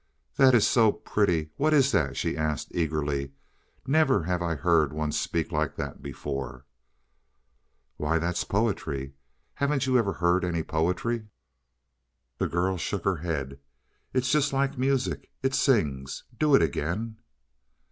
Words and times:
"That 0.37 0.55
is 0.55 0.65
so 0.65 0.91
pretty 0.91 1.51
what 1.57 1.75
is 1.75 1.91
that?" 1.91 2.17
she 2.17 2.35
asked 2.35 2.69
eagerly. 2.71 3.33
"Never 3.85 4.23
have 4.23 4.41
I 4.41 4.55
heard 4.55 4.91
one 4.93 5.11
speak 5.11 5.51
like 5.51 5.75
that 5.75 6.01
before." 6.01 6.65
"Why, 7.97 8.17
that's 8.17 8.43
poetry; 8.43 9.13
haven't 9.53 9.85
you 9.85 9.99
ever 9.99 10.13
heard 10.13 10.43
any 10.43 10.63
poetry?" 10.63 11.27
The 12.39 12.47
girl 12.47 12.77
shook 12.77 13.03
her 13.03 13.17
head. 13.17 13.59
"It's 14.11 14.31
just 14.31 14.51
like 14.51 14.75
music 14.75 15.29
it 15.43 15.53
sings. 15.53 16.23
Do 16.39 16.55
it 16.55 16.63
again." 16.63 17.17